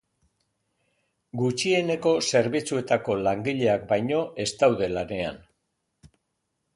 Gutxieneko 1.41 2.13
zerbitzuetako 2.31 3.17
langileak 3.27 3.85
baino 3.91 4.23
ez 4.45 4.49
daude 4.65 4.89
lanean. 4.97 5.39